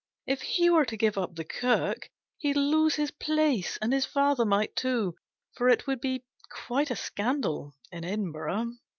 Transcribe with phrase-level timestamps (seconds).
[0.25, 2.09] If he were to give up the Kirk,
[2.39, 5.13] he'd lose his place, and his father might too,
[5.53, 6.25] for it would be
[6.65, 8.77] quite a scandal in Edinburgh.